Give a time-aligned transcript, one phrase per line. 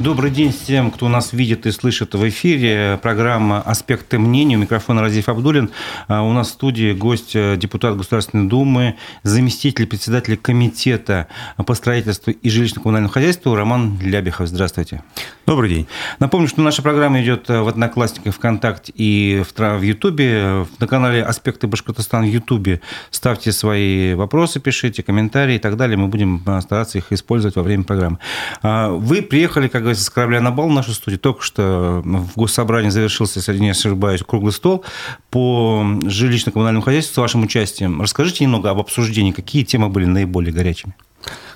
[0.00, 3.00] Добрый день всем, кто нас видит и слышит в эфире.
[3.02, 4.56] Программа «Аспекты мнений».
[4.56, 5.70] У микрофона Разиф Абдулин.
[6.06, 11.26] А у нас в студии гость, э, депутат Государственной Думы, заместитель председателя комитета
[11.66, 14.46] по строительству и жилищно-коммунальному хозяйству Роман Лябихов.
[14.46, 15.02] Здравствуйте.
[15.46, 15.88] Добрый день.
[16.20, 20.64] Напомню, что наша программа идет э, в Одноклассниках, ВКонтакте и в Ютубе.
[20.78, 22.80] На канале «Аспекты Башкортостана» в Ютубе
[23.10, 25.96] ставьте свои вопросы, пишите, комментарии и так далее.
[25.96, 28.18] Мы будем э, стараться их использовать во время программы.
[28.62, 31.18] А вы приехали, как говорится, с корабля на бал в нашу студию.
[31.18, 34.84] Только что в Госсобрании завершился, если не ошибаюсь, круглый стол
[35.30, 38.02] по жилищно-коммунальному хозяйству с вашим участием.
[38.02, 39.32] Расскажите немного об обсуждении.
[39.32, 40.94] Какие темы были наиболее горячими?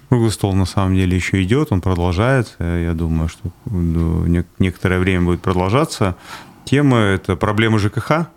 [0.08, 2.62] Круглый стол на самом деле еще идет, он продолжается.
[2.62, 3.50] Я думаю, что
[4.58, 6.16] некоторое время будет продолжаться.
[6.64, 8.28] Тема– это проблемы ЖКХ.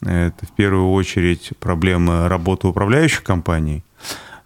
[0.00, 3.84] Это в первую очередь проблемы работы управляющих компаний.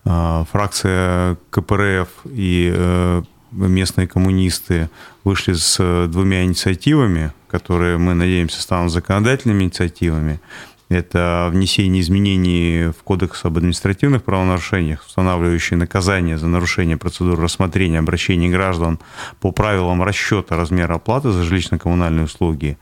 [0.05, 3.23] А, фракция КПРФ и э,
[3.57, 4.91] местные коммунисты
[5.25, 10.41] вышли с э, двумя инициативами, которые, мы надеемся, станут законодательными инициативами.
[10.89, 18.49] Это внесение изменений в Кодекс об административных правонарушениях, устанавливающие наказание за нарушение процедуры рассмотрения обращений
[18.49, 19.01] граждан
[19.41, 22.79] по правилам расчета размера оплаты за жилищно-коммунальные услуги.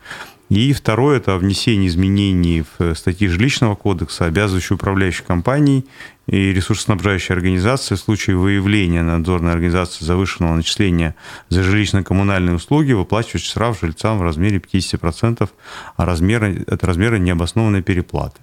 [0.49, 5.85] И второе– это внесение изменений в статьи жилищного кодекса, обязывающие управляющих компаний
[6.27, 11.15] и ресурсоснабжающие организации в случае выявления надзорной организации завышенного начисления
[11.49, 15.49] за жилищно-коммунальные услуги выплачивать штраф жильцам в размере 50%
[15.95, 18.39] от размера, от размера необоснованной переплаты.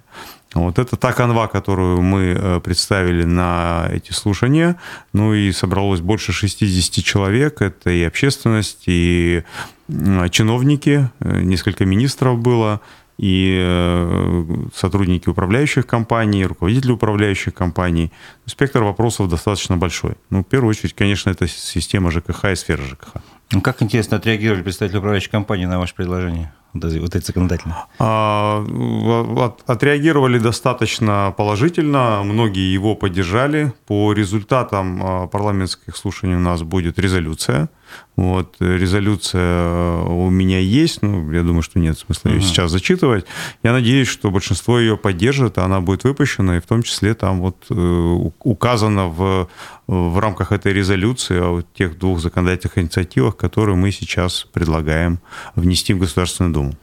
[0.53, 4.79] Вот это та канва, которую мы э, представили на эти слушания.
[5.11, 7.61] Ну и собралось больше 60 человек.
[7.61, 9.43] Это и общественность, и
[10.29, 12.81] чиновники, э, несколько министров было,
[13.17, 18.11] и э, сотрудники управляющих компаний, руководители управляющих компаний.
[18.45, 20.13] Спектр вопросов достаточно большой.
[20.29, 23.21] Ну, в первую очередь, конечно, это система ЖКХ и сфера ЖКХ.
[23.51, 26.53] Ну, как интересно отреагировали представители управляющей компании на ваше предложение?
[26.73, 27.77] вот эти законодательные?
[27.99, 28.65] А,
[29.67, 33.73] отреагировали достаточно положительно, многие его поддержали.
[33.85, 37.69] По результатам а, парламентских слушаний у нас будет резолюция–
[38.15, 42.41] вот, резолюция у меня есть, ну, я думаю, что нет смысла ее uh-huh.
[42.41, 43.25] сейчас зачитывать.
[43.63, 47.57] Я надеюсь, что большинство ее поддержит, она будет выпущена, и в том числе там вот
[47.71, 49.49] э, указано в,
[49.87, 55.19] в рамках этой резолюции о тех двух законодательных инициативах, которые мы сейчас предлагаем
[55.55, 56.73] внести в Государственную Думу.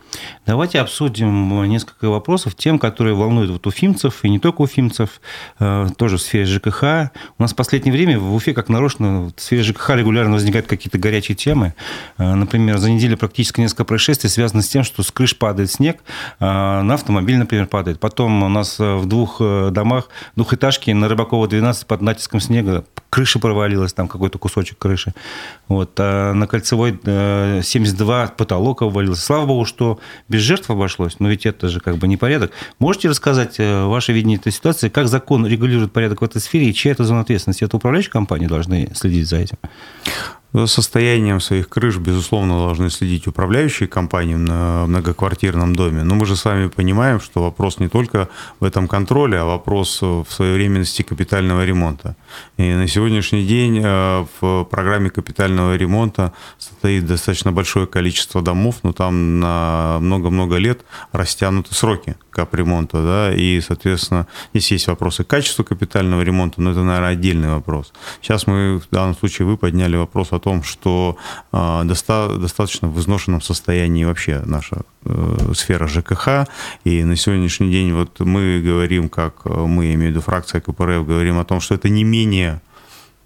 [0.47, 5.21] Давайте обсудим несколько вопросов, тем, которые волнуют вот уфимцев, и не только уфимцев,
[5.61, 7.13] э, тоже в сфере ЖКХ.
[7.39, 10.99] У нас в последнее время в Уфе, как нарочно, в сфере ЖКХ регулярно возникают какие-то
[11.01, 11.75] горячие темы.
[12.19, 15.99] Э, например, за неделю практически несколько происшествий связано с тем, что с крыш падает снег,
[16.39, 17.99] э, на автомобиль, например, падает.
[17.99, 23.41] Потом у нас э, в двух домах двухэтажки на Рыбакова 12 под натиском снега крыша
[23.41, 25.13] провалилась, там какой-то кусочек крыши.
[25.67, 25.93] Вот.
[25.99, 29.23] А на Кольцевой 72 потолок обвалился.
[29.23, 32.53] Слава богу, что без жертв обошлось, но ведь это же как бы не порядок.
[32.79, 36.93] Можете рассказать ваше видение этой ситуации, как закон регулирует порядок в этой сфере и чья
[36.93, 37.65] это зона ответственности?
[37.65, 39.57] Это управляющие компании должны следить за этим?
[40.53, 46.03] За состоянием своих крыш, безусловно, должны следить управляющие компании на многоквартирном доме.
[46.03, 48.29] Но мы же с вами понимаем, что вопрос не только
[48.59, 52.17] в этом контроле, а вопрос в своевременности капитального ремонта.
[52.57, 58.93] И на сегодняшний день э, в программе капитального ремонта стоит достаточно большое количество домов, но
[58.93, 60.81] там на много-много лет
[61.13, 67.11] растянуты сроки капремонта, да, и, соответственно, здесь есть вопросы качества капитального ремонта, но это, наверное,
[67.11, 67.93] отдельный вопрос.
[68.21, 71.17] Сейчас мы, в данном случае, вы подняли вопрос о том, что
[71.53, 76.49] э, доста- достаточно в изношенном состоянии вообще наша э, сфера ЖКХ,
[76.85, 81.07] и на сегодняшний день вот мы говорим, как мы, я имею в виду фракция КПРФ,
[81.07, 82.61] говорим о том, что это не менее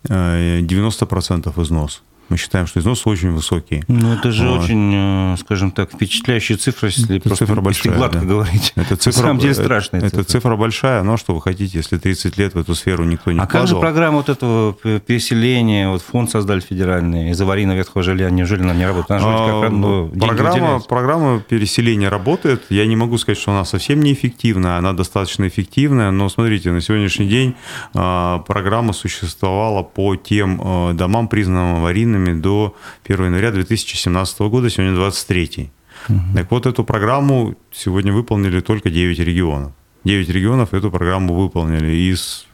[0.08, 3.84] 90% э, износ мы считаем, что износ очень высокий.
[3.88, 4.64] Ну, это же вот.
[4.64, 8.26] очень, э, скажем так, впечатляющая цифра, если это просто цифра большая, если гладко да.
[8.26, 8.72] говорить.
[8.76, 10.20] Это цифра, На самом деле страшная это, цифра.
[10.22, 13.38] Это цифра большая, но что вы хотите, если 30 лет в эту сферу никто не
[13.40, 13.66] А вкладывал.
[13.66, 18.62] как же программа вот этого переселения, вот фонд создали федеральный, из аварийного ветхого жилья, неужели
[18.62, 19.22] она не работает?
[19.22, 22.64] Она же как ну, программа, программа переселения работает.
[22.70, 27.28] Я не могу сказать, что она совсем неэффективная, она достаточно эффективная, но смотрите, на сегодняшний
[27.28, 27.54] день
[27.94, 32.74] а, программа существовала по тем а, домам, признанным аварийным аварийными до
[33.04, 35.70] 1 января 2017 года, сегодня 23
[36.08, 36.18] угу.
[36.34, 39.72] Так вот, эту программу сегодня выполнили только 9 регионов.
[40.04, 42.46] 9 регионов эту программу выполнили из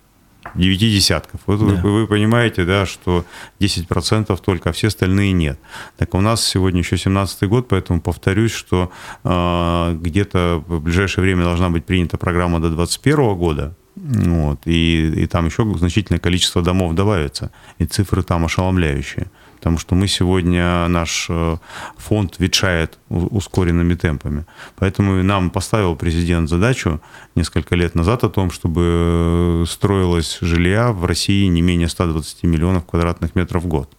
[0.55, 1.41] девяти десятков.
[1.47, 1.81] Вот да.
[1.83, 3.25] вы, вы понимаете, да, что
[3.61, 5.59] 10% только, а все остальные нет.
[5.99, 8.91] Так у нас сегодня еще 17 год, поэтому повторюсь, что
[9.25, 15.27] э, где-то в ближайшее время должна быть принята программа до 2021 года, вот, и, и
[15.27, 19.27] там еще значительное количество домов добавится, и цифры там ошеломляющие.
[19.61, 21.59] Потому что мы сегодня, наш э,
[21.99, 24.47] фонд ветшает ускоренными темпами.
[24.77, 27.03] Поэтому нам поставил президент задачу
[27.37, 33.35] несколько лет назад о том, чтобы строилось жилья в России не менее 120 миллионов квадратных
[33.35, 33.91] метров в год.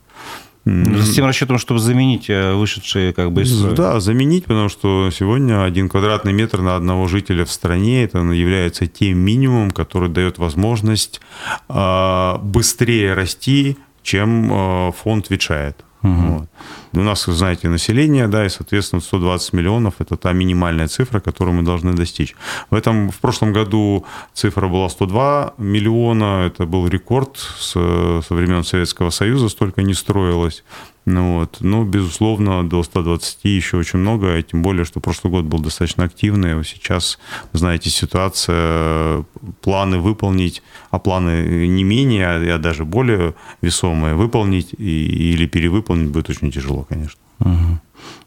[0.64, 3.76] С тем расчетом, чтобы заменить э, вышедшие как бы из строя.
[3.76, 8.86] Да, заменить, потому что сегодня один квадратный метр на одного жителя в стране это является
[8.86, 11.20] тем минимумом, который дает возможность
[11.68, 15.84] а, быстрее расти, чем а, фонд ветшает.
[16.04, 16.12] Угу.
[16.14, 16.50] Вот.
[16.94, 21.64] У нас, знаете, население, да, и, соответственно, 120 миллионов– это та минимальная цифра, которую мы
[21.64, 22.36] должны достичь.
[22.72, 28.64] В этом, в прошлом году цифра была 102 миллиона, это был рекорд с, со времен
[28.64, 30.64] Советского Союза, столько не строилось.
[31.06, 31.58] Ну, вот.
[31.62, 36.64] Но, безусловно, до 120 еще очень много, тем более, что прошлый год был достаточно активный.
[36.64, 37.18] Сейчас,
[37.54, 39.26] знаете, ситуация,
[39.62, 40.62] планы выполнить,
[40.92, 46.84] а планы не менее, а даже более весомые, выполнить и, или перевыполнить будет очень тяжело,
[46.84, 47.20] конечно.
[47.40, 47.80] Угу.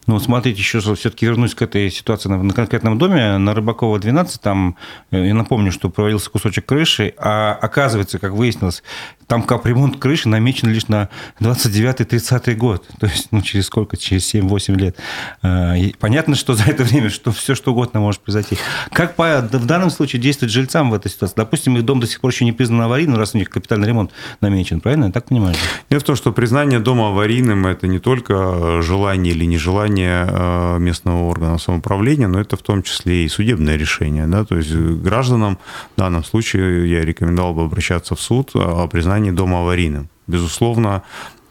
[0.06, 3.38] Ну, смотрите, еще все-таки вернусь к этой ситуации на, на конкретном доме.
[3.38, 4.76] На Рыбакова 12, там,
[5.10, 8.82] э, я напомню, что провалился кусочек крыши, а оказывается, как выяснилось,
[9.26, 11.08] там капремонт крыши намечен лишь на
[11.40, 12.86] 29-30 год.
[13.00, 13.96] То есть, ну, через сколько?
[13.96, 14.96] Через 7-8 лет.
[15.42, 18.58] А, и понятно, что за это время что все что угодно может произойти.
[18.90, 21.34] Как по, в данном случае действовать жильцам в этой ситуации?
[21.36, 24.10] Допустим, их дом до сих пор еще не признан аварийным, раз у них капитальный ремонт
[24.40, 25.06] намечен, правильно?
[25.06, 25.54] Я так понимаю?
[25.90, 31.28] Дело в том, что признание дома аварийным– это не только желание или нежелание э, местного
[31.28, 34.26] органа самоуправления, но это в том числе и судебное решение.
[34.26, 34.44] Да?
[34.44, 35.58] То есть гражданам
[35.96, 40.08] в данном случае я рекомендовал бы обращаться в суд о признании признании дома аварийным.
[40.26, 41.02] Безусловно,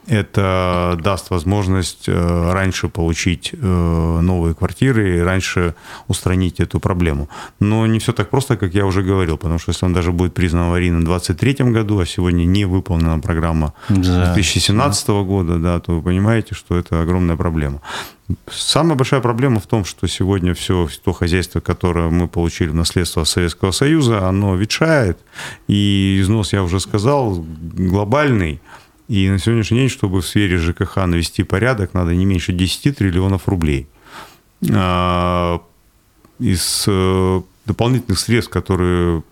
[0.07, 5.75] это даст возможность э, раньше получить э, новые квартиры и раньше
[6.07, 7.29] устранить эту проблему.
[7.59, 10.33] Но не все так просто, как я уже говорил, потому что если он даже будет
[10.33, 14.33] признан аварийным в 2023 году, а сегодня не выполнена программа да.
[14.33, 15.13] 2017 да.
[15.21, 17.81] года, да, то вы понимаете, что это огромная проблема.
[18.49, 23.25] Самая большая проблема в том, что сегодня все то хозяйство, которое мы получили в наследство
[23.25, 25.19] Советского Союза, оно ветшает,
[25.67, 28.61] и износ, я уже сказал, глобальный.
[29.07, 33.47] И на сегодняшний день, чтобы в сфере ЖКХ навести порядок, надо не меньше 10 триллионов
[33.47, 33.87] рублей.
[34.71, 35.61] А,
[36.39, 39.23] из э, дополнительных средств, которые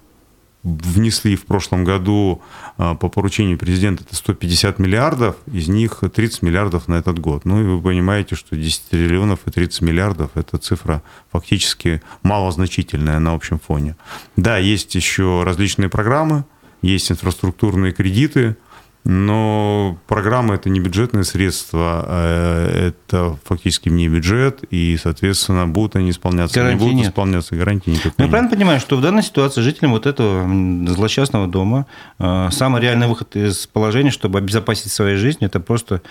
[0.63, 2.41] внесли в прошлом году
[2.77, 7.45] а, по поручению президента это 150 миллиардов, из них 30 миллиардов на этот год.
[7.45, 11.01] Ну и вы понимаете, что 10 триллионов и 30 миллиардов– это цифра
[11.31, 13.95] фактически малозначительная на общем фоне.
[14.35, 16.43] Да, есть еще различные программы,
[16.81, 18.57] есть инфраструктурные кредиты–
[19.03, 26.11] но программа это не бюджетные средства, а это фактически не бюджет, и, соответственно, будут они
[26.11, 27.07] исполняться, гарантии не будут нет.
[27.09, 30.47] исполняться, гарантии никакой ну, Я правильно понимаю, что в данной ситуации жителям вот этого
[30.87, 31.87] злосчастного дома
[32.19, 36.01] э, самый реальный выход из положения, чтобы обезопасить свою жизнь, это просто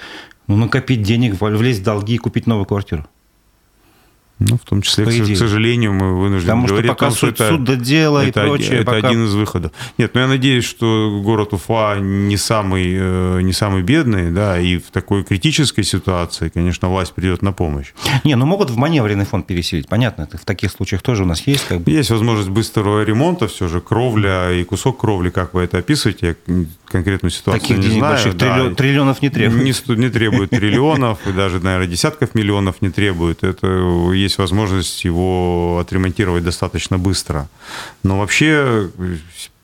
[0.48, 3.06] ну, накопить денег, влезть в долги и купить новую квартиру?
[4.40, 7.18] Ну, в том числе, к, к сожалению, мы вынуждены Потому говорить что пока о том,
[7.18, 8.78] суд, что это, суд дело это, и прочее.
[8.78, 9.08] Это пока...
[9.08, 9.72] один из выходов.
[9.98, 14.58] Нет, но ну, я надеюсь, что город Уфа не самый, э, не самый бедный, да,
[14.58, 17.88] и в такой критической ситуации, конечно, власть придет на помощь.
[18.24, 21.46] Не, ну могут в маневренный фонд переселить, понятно, это в таких случаях тоже у нас
[21.46, 21.66] есть.
[21.68, 21.90] Как бы...
[21.90, 26.38] Есть возможность быстрого ремонта, все же кровля и кусок кровли, как вы это описываете,
[26.90, 28.14] конкретную ситуацию Таких не знаю.
[28.14, 29.88] больших да, триллионов не требует.
[29.88, 33.42] Не, не требует триллионов, и даже, наверное, десятков миллионов не требует.
[33.44, 33.66] Это
[34.12, 37.48] есть возможность его отремонтировать достаточно быстро.
[38.02, 38.90] Но вообще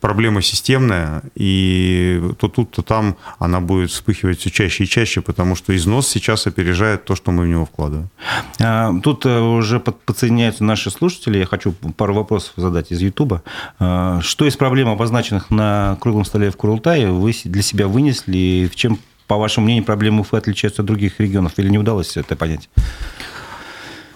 [0.06, 5.56] проблема системная, и то тут, то там она будет вспыхивать все чаще и чаще, потому
[5.56, 8.08] что износ сейчас опережает то, что мы в него вкладываем.
[8.60, 11.38] А, тут э, уже подсоединяются наши слушатели.
[11.38, 13.42] Я хочу пару вопросов задать из Ютуба.
[13.80, 18.70] А, что из проблем, обозначенных на круглом столе в Курултае, вы для себя вынесли?
[18.72, 21.54] В чем, по вашему мнению, проблемы Уфы отличаются от других регионов?
[21.56, 22.68] Или не удалось это понять?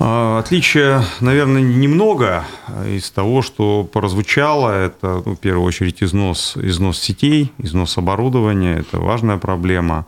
[0.02, 2.46] А, отличия, наверное, немного
[2.86, 4.70] из того, что прозвучало.
[4.70, 8.78] Это, ну, в первую очередь, износ, износ сетей, износ оборудования.
[8.78, 10.06] Это важная проблема.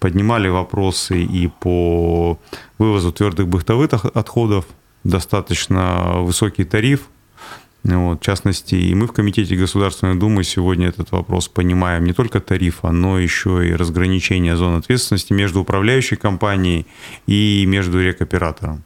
[0.00, 2.38] Поднимали вопросы и по
[2.76, 4.66] вывозу твердых бытовых отходов.
[5.02, 7.08] Достаточно высокий тариф.
[7.84, 12.38] Вот, в частности, и мы в Комитете Государственной Думы сегодня этот вопрос понимаем не только
[12.38, 16.86] тарифа, но еще и разграничение зон ответственности между управляющей компанией
[17.26, 18.84] и между рекоператором.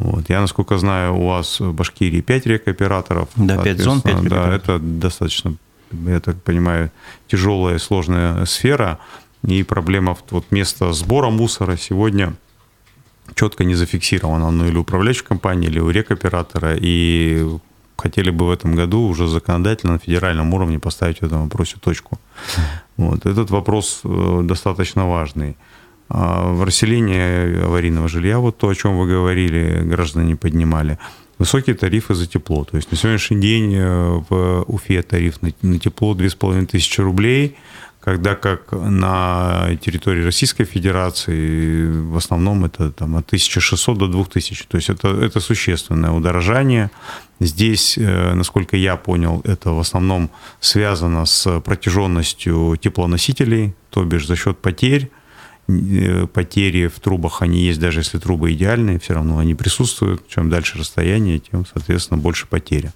[0.00, 0.30] Вот.
[0.30, 3.28] Я, насколько знаю, у вас в Башкирии 5 рекоператоров.
[3.36, 5.54] Да, 5 зон, 5 Да, это достаточно,
[5.90, 6.90] я так понимаю,
[7.26, 8.98] тяжелая и сложная сфера.
[9.42, 12.34] И проблема вот места сбора мусора сегодня
[13.34, 16.76] четко не зафиксировано, ну или управляющей компании, или у рекоператора.
[16.76, 17.44] И
[17.96, 22.18] хотели бы в этом году уже законодательно на федеральном уровне поставить в этом вопросе точку.
[22.96, 23.26] Вот.
[23.26, 25.56] Этот вопрос э, достаточно важный.
[26.08, 30.98] А в расселении аварийного жилья, вот то, о чем вы говорили, граждане поднимали,
[31.38, 32.64] высокие тарифы за тепло.
[32.64, 37.56] То есть на сегодняшний день э, в Уфе тариф на тепло 2500 рублей–
[38.08, 44.66] когда как на территории Российской Федерации в основном это там, от 1600 до 2000.
[44.66, 46.90] То есть это, это существенное удорожание.
[47.40, 54.36] Здесь, э, насколько я понял, это в основном связано с протяженностью теплоносителей, то бишь за
[54.36, 55.10] счет потерь.
[55.68, 60.26] Э, потери в трубах, они есть, даже если трубы идеальные, все равно они присутствуют.
[60.26, 62.94] Чем дальше расстояние, тем, соответственно, больше потеря.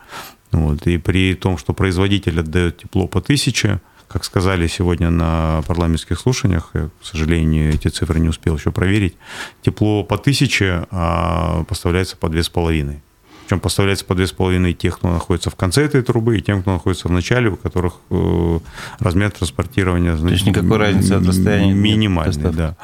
[0.53, 0.87] Вот.
[0.87, 6.71] И при том, что производитель отдает тепло по 1000, как сказали сегодня на парламентских слушаниях,
[6.73, 9.17] я, к сожалению, эти цифры не успел еще проверить,
[9.61, 13.03] тепло по тысяче а поставляется по две с половиной.
[13.45, 16.63] Причем поставляется по две с половиной тех, кто находится в конце этой трубы, и тем,
[16.63, 18.59] кто находится в начале, у которых э,
[18.99, 22.77] размер транспортирования значит, То есть никакой разницы от расстояния минимальный, да.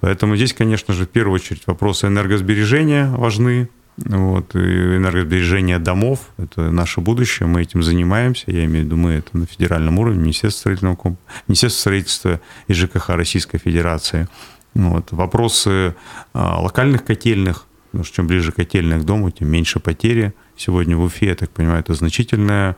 [0.00, 6.70] Поэтому здесь, конечно же, в первую очередь вопросы энергосбережения важны, вот, и энергосбережение домов– это
[6.70, 10.60] наше будущее, мы этим занимаемся, я имею в виду мы, это на федеральном уровне, Министерство,
[10.60, 11.16] строительного,
[11.46, 14.28] Министерство строительства и ЖКХ Российской Федерации.
[14.74, 15.12] Вот.
[15.12, 15.94] Вопросы
[16.32, 20.34] а, локальных котельных, потому что чем ближе котельная к дому, тем меньше потери.
[20.56, 22.76] Сегодня в Уфе, я так понимаю, это значительная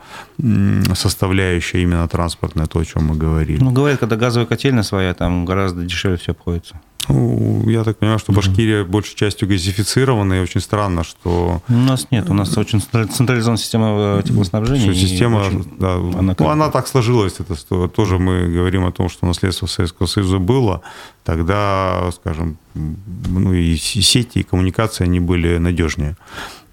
[0.95, 3.63] составляющая именно транспортная, то, о чем мы говорили.
[3.63, 6.81] Ну, говорят, когда газовая котельная своя, там гораздо дешевле все обходится.
[7.09, 8.89] Ну, я так понимаю, что Башкирия mm-hmm.
[8.89, 11.63] большей частью газифицирована, и очень странно, что...
[11.69, 14.93] У нас нет, у нас очень централизованная система э, теплоснабжения.
[14.93, 15.65] Система, очень...
[15.79, 19.67] да, она, ну, она так сложилась, это что, тоже мы говорим о том, что наследство
[19.67, 20.83] Советского Союза было,
[21.23, 26.17] тогда, скажем, ну и сети, и коммуникации, они были надежнее.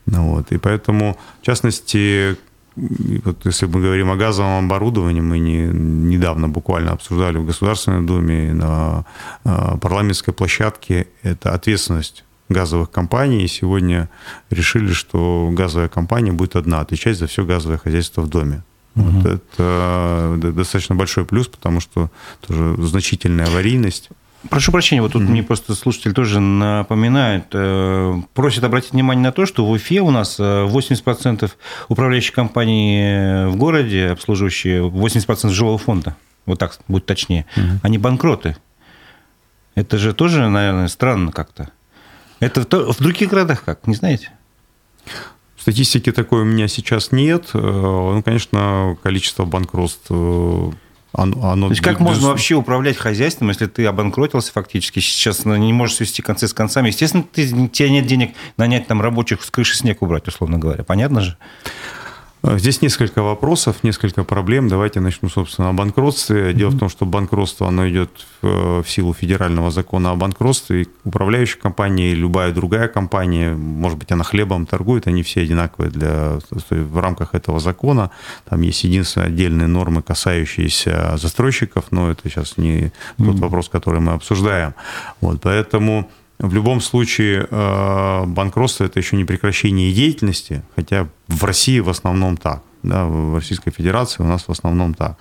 [0.05, 2.37] Ну, вот, и поэтому, в частности,
[2.75, 8.53] вот если мы говорим о газовом оборудовании, мы не, недавно буквально обсуждали в Государственной Думе
[8.53, 9.05] на
[9.45, 13.43] э, парламентской площадке, это ответственность газовых компаний.
[13.43, 14.09] И сегодня
[14.49, 18.63] решили, что газовая компания будет одна отвечать за все газовое хозяйство в доме.
[18.95, 19.05] Угу.
[19.05, 24.09] Вот это достаточно большой плюс, потому что тоже значительная аварийность.
[24.49, 25.29] Прошу прощения, вот тут mm-hmm.
[25.29, 30.11] мне просто слушатель тоже напоминает, э, просит обратить внимание на то, что в Уфе у
[30.11, 31.47] нас 80% э,
[31.87, 37.79] управляющих компаний э, в городе, обслуживающие 80% жилого фонда, вот так будет точнее, mm-hmm.
[37.83, 38.57] они банкроты.
[39.75, 41.69] Это же тоже, наверное, странно как-то.
[42.41, 44.31] Это в других городах как, не знаете?
[45.57, 47.51] Статистики такой у меня сейчас нет.
[47.53, 50.11] Ну, конечно, количество банкротств
[51.15, 55.71] оно, оно То есть как можно вообще управлять хозяйством, если ты обанкротился фактически, сейчас не
[55.71, 56.87] можешь свести концы с концами?
[56.87, 60.83] Естественно, ты, у тебя нет денег нанять там рабочих с крыши снег убрать, условно говоря.
[60.83, 61.37] Понятно же?
[62.45, 64.67] Здесь несколько вопросов, несколько проблем.
[64.67, 66.53] Давайте начну, собственно, о банкротстве.
[66.53, 66.75] Дело mm-hmm.
[66.75, 68.09] в том, что банкротство, оно идет
[68.41, 70.81] в, в силу федерального закона о банкротстве.
[70.81, 75.89] И управляющая компания и любая другая компания, может быть, она хлебом торгует, они все одинаковые
[75.89, 78.11] для, в рамках этого закона.
[78.49, 83.25] Там есть единственные отдельные нормы, касающиеся застройщиков, но это сейчас не mm-hmm.
[83.25, 84.73] тот вопрос, который мы обсуждаем.
[85.21, 86.09] Вот, поэтому
[86.39, 92.37] в любом случае, э, банкротство– это еще не прекращение деятельности, хотя в России в основном
[92.37, 92.63] так.
[92.83, 95.17] Да, в Российской Федерации у нас в основном так.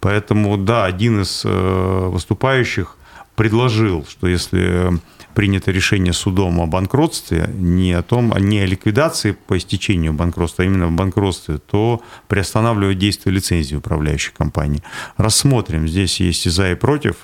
[0.00, 2.96] Поэтому, да, один из э, выступающих
[3.36, 5.00] предложил, что если
[5.36, 10.66] принято решение судом о банкротстве, не о том, не о ликвидации по истечению банкротства, а
[10.66, 14.82] именно в банкротстве, то приостанавливать действие лицензии управляющей компании.
[15.18, 17.16] Рассмотрим, здесь есть и за, и против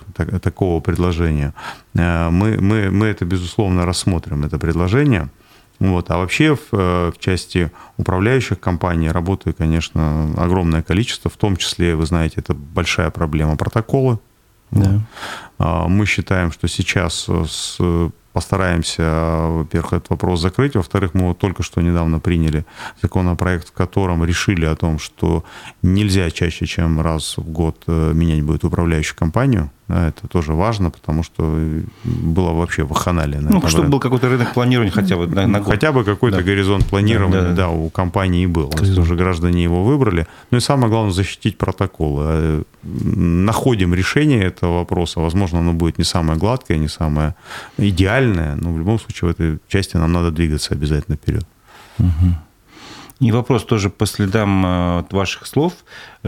[0.43, 1.55] такого предложения.
[1.95, 5.31] Э, мы, мы, мы это, безусловно, рассмотрим, это предложение.
[5.79, 6.11] Вот.
[6.11, 11.97] А вообще в, э, в части управляющих компаний работает, конечно, огромное количество, в том числе,
[11.97, 14.19] вы знаете, это большая проблема протоколы
[14.73, 15.01] да.
[15.63, 17.79] А, мы считаем, что сейчас с
[18.33, 19.03] постараемся,
[19.49, 20.75] во-первых, этот вопрос закрыть.
[20.75, 22.65] Во-вторых, мы вот только что недавно приняли
[23.03, 25.45] законопроект, в котором решили о том, что
[25.83, 29.71] нельзя чаще, чем раз в год э, менять будет управляющую компанию.
[29.89, 31.43] Да, это тоже важно, потому что
[32.05, 33.41] было вообще ваханалия.
[33.41, 33.91] Ну, чтобы рынок.
[33.91, 35.75] был какой-то рынок планирования хотя бы на, на год.
[35.75, 36.43] Хотя бы какой-то да.
[36.43, 37.57] горизонт планирования, да, да, да.
[37.57, 38.71] да, у компании был.
[38.71, 38.99] Горизонт.
[38.99, 40.27] Уже граждане его выбрали.
[40.51, 42.23] Ну и самое главное, защитить протоколы.
[42.27, 45.21] Э, находим решение этого вопроса.
[45.21, 47.35] Возможно, оно будет не самое гладкое, не самое
[47.79, 51.47] идеальное, но в любом случае в этой части нам надо двигаться обязательно вперед.
[51.99, 52.35] Угу.
[53.23, 55.75] И вопрос тоже по следам э, ваших слов.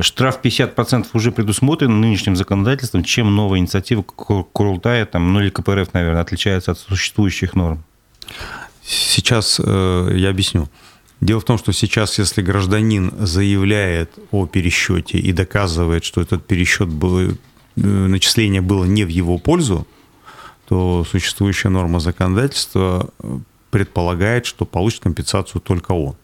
[0.00, 3.02] Штраф 50% уже предусмотрен нынешним законодательством.
[3.02, 7.82] Чем новая инициатива Курултая, там, ну или КПРФ, наверное, отличается от существующих норм?
[8.84, 10.68] Сейчас э, я объясню.
[11.20, 16.88] Дело в том, что сейчас, если гражданин заявляет о пересчете и доказывает, что этот пересчет
[16.88, 17.36] был,
[17.76, 19.86] начисление было не в его пользу,
[20.66, 23.10] то существующая норма законодательства
[23.70, 26.16] предполагает, что получит компенсацию только он.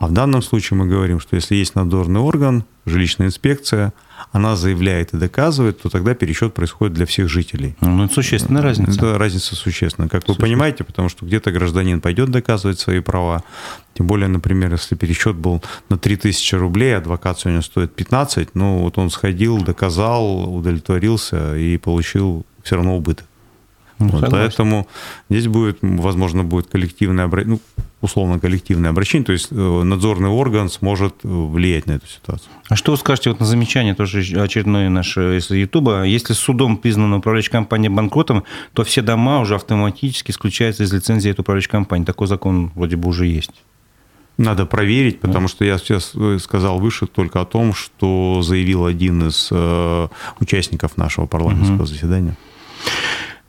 [0.00, 3.92] А в данном случае мы говорим, что если есть надзорный орган, жилищная инспекция,
[4.32, 7.76] она заявляет и доказывает, то тогда пересчет происходит для всех жителей.
[7.82, 8.92] Ну, это существенная разница.
[8.92, 13.44] Это разница существенная, как вы понимаете, потому что где-то гражданин пойдет доказывать свои права.
[13.92, 18.96] Тем более, например, если пересчет был на 3000 рублей, адвокат сегодня стоит 15, ну вот
[18.96, 23.26] он сходил, доказал, удовлетворился и получил все равно убыток.
[24.00, 24.88] Ну, вот, поэтому
[25.28, 30.70] здесь будет, возможно, будет коллективное обращение, ну, условно коллективное обращение, то есть э, надзорный орган
[30.70, 32.48] сможет э, влиять на эту ситуацию.
[32.70, 36.04] А что вы скажете вот на замечание тоже очередное наше из Ютуба?
[36.04, 41.42] Если судом признана управляющая компания банкротом, то все дома уже автоматически исключаются из лицензии этой
[41.42, 42.06] управляющей компании.
[42.06, 43.52] Такой закон вроде бы уже есть.
[44.38, 49.28] Надо проверить, потому что я сейчас э, сказал выше только о том, что заявил один
[49.28, 51.86] из э, участников нашего парламентского угу.
[51.86, 52.36] заседания.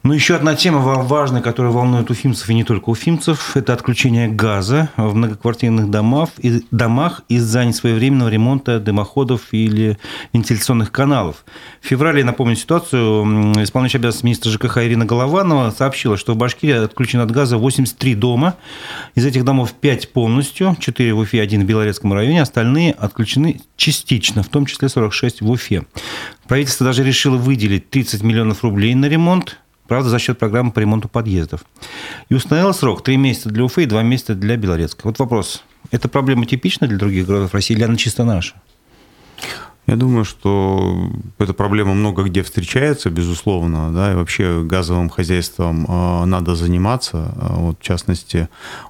[0.04, 4.90] Ну, еще одна тема важная, которая волнует уфимцев и не только уфимцев, это отключение газа
[4.98, 10.00] в многоквартирных домах, и, домах из-за несвоевременного ремонта дымоходов или
[10.34, 11.46] вентиляционных каналов.
[11.82, 17.22] В феврале, напомню ситуацию, исполняющий обязанности министра ЖКХ Ирина Голованова сообщила, что в Башкирии отключено
[17.22, 18.56] от газа 83 дома.
[19.14, 24.42] Из этих домов 5 полностью, 4 в Уфе, 1 в Белорецком районе, остальные отключены частично,
[24.42, 25.84] в том числе 46 в Уфе.
[26.48, 29.60] Правительство даже решило выделить 30 миллионов рублей на ремонт
[29.92, 31.66] правда, за счет программы по ремонту подъездов.
[32.30, 35.02] И установил срок 3 месяца для Уфы и 2 месяца для Белорецка.
[35.04, 35.66] Вот вопрос.
[35.92, 38.54] Это проблема типична для других городов России или она чисто наша?
[39.88, 46.26] Я думаю, что эта проблема много где встречается, безусловно, да, и вообще газовым хозяйством э,
[46.26, 47.34] надо заниматься.
[47.36, 48.48] А вот, в частности,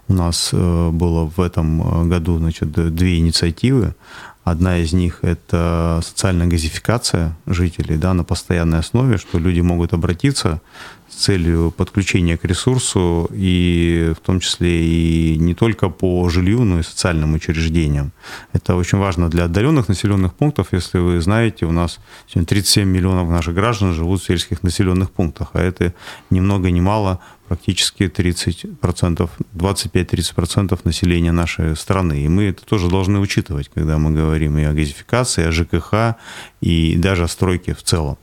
[0.08, 3.96] у нас э, было в этом году значит, две инициативы.
[4.44, 10.62] Одна из них– это социальная газификация жителей да, на постоянной основе, что люди могут обратиться
[11.10, 16.80] с целью подключения к ресурсу, и в том числе и не только по жилью, но
[16.80, 18.14] и социальным учреждениям.
[18.54, 20.70] Это очень важно для отдаленных населенных пунктов.
[20.72, 25.50] Если вы знаете, у нас сегодня 37 миллионов наших граждан живут в сельских населенных пунктах,
[25.54, 25.94] а это
[26.32, 27.20] ни много ни мало
[27.52, 32.24] практически 30%, 25-30% населения нашей страны.
[32.24, 36.16] И мы это тоже должны учитывать, когда мы говорим и о газификации, и о ЖКХ,
[36.62, 38.18] и даже о стройке в целом.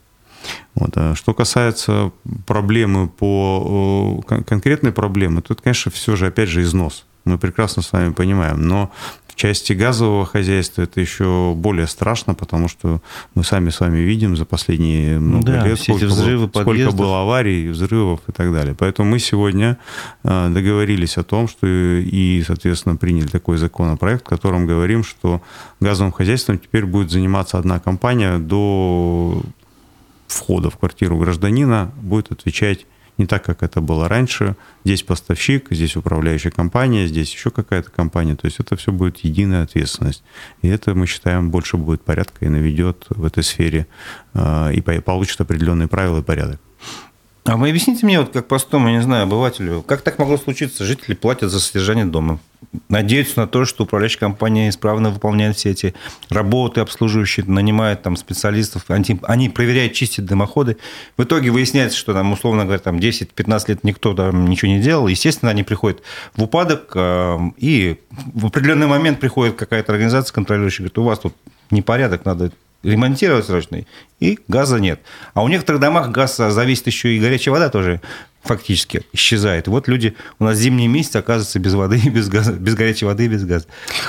[0.74, 0.92] Вот.
[0.96, 2.10] А что касается
[2.46, 7.04] проблемы по конкретной проблемы, тут, конечно, все же, опять же, износ.
[7.28, 8.66] Мы прекрасно с вами понимаем.
[8.66, 8.90] Но
[9.38, 13.00] части газового хозяйства это еще более страшно, потому что
[13.34, 17.22] мы сами с вами видим за последние много да, лет, сколько, взрывы было, сколько было
[17.22, 18.74] аварий, взрывов и так далее.
[18.76, 19.78] Поэтому мы сегодня
[20.24, 25.40] а, договорились о том, что и, соответственно, приняли такой законопроект, в котором говорим, что
[25.78, 29.40] газовым хозяйством теперь будет заниматься одна компания до
[30.26, 32.86] входа в квартиру гражданина, будет отвечать
[33.18, 34.56] не так, как это было раньше.
[34.84, 38.36] Здесь поставщик, здесь управляющая компания, здесь еще какая-то компания.
[38.36, 40.22] То есть это все будет единая ответственность.
[40.62, 43.86] И это, мы считаем, больше будет порядка и наведет в этой сфере
[44.34, 46.60] э, и получит определенные правила и порядок.
[47.48, 50.84] А вы объясните мне, вот как простому, я не знаю, обывателю, как так могло случиться?
[50.84, 52.40] Жители платят за содержание дома,
[52.90, 55.94] надеются на то, что управляющая компания исправно выполняет все эти
[56.28, 60.76] работы обслуживающие, нанимает там специалистов, они, они проверяют, чистят дымоходы.
[61.16, 65.06] В итоге выясняется, что там, условно говоря, там 10-15 лет никто там ничего не делал.
[65.08, 66.02] Естественно, они приходят
[66.36, 67.98] в упадок, э, и
[68.34, 71.34] в определенный момент приходит какая-то организация контролирующая, говорит, у вас тут
[71.70, 73.84] непорядок, надо ремонтировать срочно,
[74.20, 75.00] и газа нет.
[75.34, 78.00] А у некоторых домах газ зависит еще и горячая вода тоже
[78.42, 79.66] фактически исчезает.
[79.66, 83.26] И вот люди у нас зимние месяцы оказываются без воды, без, газа, без горячей воды
[83.26, 83.66] и без газа.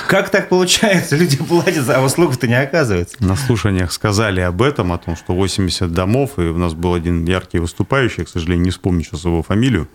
[0.08, 1.16] Как так получается?
[1.20, 3.18] Люди платят, а услуг-то не оказывается.
[3.20, 7.26] На слушаниях сказали об этом, о том, что 80 домов, и у нас был один
[7.26, 9.90] яркий выступающий, к сожалению, не вспомню сейчас его фамилию,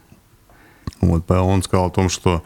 [1.00, 2.42] вот, он сказал о том, что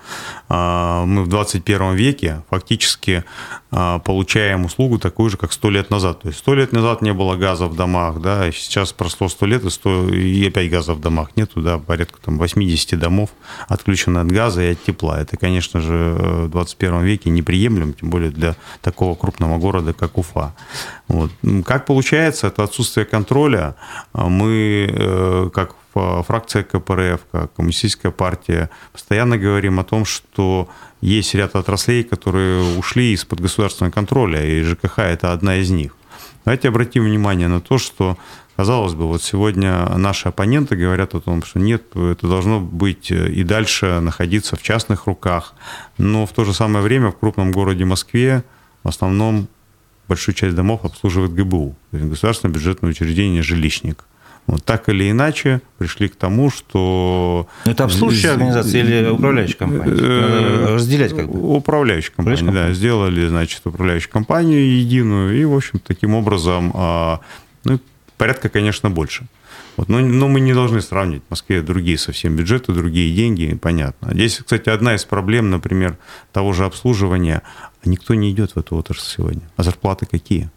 [0.49, 3.25] э, мы в 21 веке фактически
[3.71, 6.23] э, получаем услугу такую же, как 100 лет назад.
[6.23, 9.65] То есть 100 лет назад не было газа в домах, да, сейчас прошло 100 лет,
[9.65, 13.31] и, 100, и опять газа в домах нету, да, порядка там 80 домов
[13.69, 15.21] отключены от газа и от тепла.
[15.21, 20.55] Это, конечно же, в 21 веке неприемлемо, тем более для такого крупного города, как Уфа.
[21.07, 21.31] Вот.
[21.65, 23.77] Как получается, это отсутствие контроля.
[24.13, 27.21] Мы, э, как фракция КПРФ,
[27.57, 30.69] коммунистическая партия, постоянно говорим о том, что
[31.01, 35.95] есть ряд отраслей, которые ушли из-под государственного контроля, и ЖКХ– это одна из них.
[36.45, 38.17] Давайте обратим внимание на то, что,
[38.57, 43.43] казалось бы, вот сегодня наши оппоненты говорят о том, что нет, это должно быть и
[43.45, 45.55] дальше находиться в частных руках,
[45.99, 48.45] но в то же самое время в крупном городе Москве
[48.83, 49.49] в основном
[50.09, 54.05] большую часть домов обслуживает ГБУ, то есть государственное бюджетное учреждение «Жилищник».
[54.49, 57.47] Вот так или иначе пришли к тому, что...
[57.67, 59.91] Это обслуживающая организация или управляющая компания?
[59.91, 61.55] Надо разделять как бы.
[61.55, 62.73] Управляющая компания, да.
[62.73, 67.21] Сделали, значит, управляющую компанию единую, и, в общем, таким образом, а,
[67.65, 67.79] ну,
[68.17, 69.27] порядка, конечно, больше.
[69.77, 74.15] Вот, но, но мы не должны сравнивать в Москве другие совсем бюджеты, другие деньги, понятно.
[74.15, 75.99] Здесь, кстати, одна из проблем, например,
[76.33, 77.43] того же обслуживания,
[77.85, 79.43] никто не идет в эту отрасль сегодня.
[79.57, 80.51] А зарплаты какие?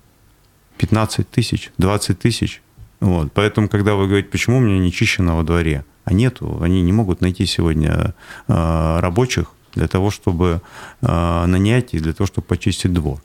[0.77, 2.61] 15 тысяч, 20 тысяч.
[3.01, 3.31] Вот.
[3.33, 6.93] Поэтому, когда вы говорите, почему у меня не чищено во дворе, а нету, они не
[6.93, 8.13] могут найти сегодня
[8.47, 10.61] э, рабочих для того, чтобы
[11.01, 13.19] э, нанять и для того, чтобы почистить двор.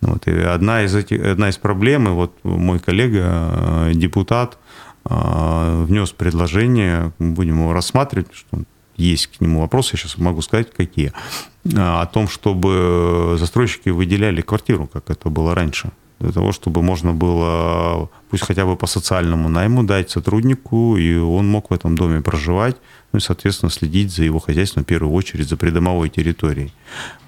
[0.00, 0.26] Вот.
[0.26, 4.58] И одна из, этих, одна из проблем, вот мой коллега, э, депутат,
[5.02, 8.64] внес предложение, будем его рассматривать, что
[8.96, 11.14] есть к нему вопросы, я сейчас могу сказать, какие,
[11.74, 15.90] о том, чтобы застройщики выделяли квартиру, как это было раньше
[16.20, 21.48] для того, чтобы можно было, пусть хотя бы по социальному найму дать сотруднику, и он
[21.48, 22.76] мог в этом доме проживать,
[23.12, 26.72] ну и, соответственно, следить за его хозяйством в первую очередь, за придомовой территорией.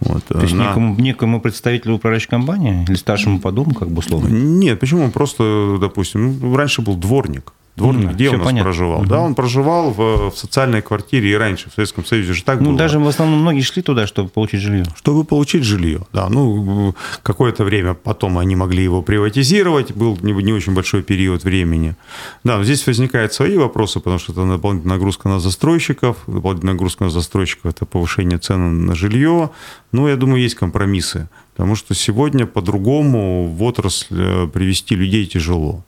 [0.00, 0.24] Вот.
[0.24, 0.68] То есть На...
[0.68, 4.28] некому, некому представителю управляющей компании или старшему по дому, как бы условно?
[4.28, 5.10] Нет, почему?
[5.10, 8.64] Просто, допустим, раньше был дворник, Дворник mm, где у нас понятно.
[8.64, 9.00] проживал?
[9.00, 9.06] Угу.
[9.06, 12.66] Да, он проживал в, в социальной квартире и раньше в Советском Союзе же так ну,
[12.66, 12.72] было.
[12.72, 14.84] Ну, даже в основном многие шли туда, чтобы получить жилье.
[14.94, 16.28] Чтобы получить жилье, да.
[16.28, 21.96] Ну, какое-то время потом они могли его приватизировать, был не, не очень большой период времени.
[22.44, 27.04] Да, но здесь возникают свои вопросы, потому что это дополнительная нагрузка на застройщиков, дополнительная нагрузка
[27.04, 29.50] на застройщиков– это повышение цен на жилье.
[29.92, 35.84] Ну, я думаю, есть компромиссы, потому что сегодня по-другому в отрасль э, привести людей тяжело.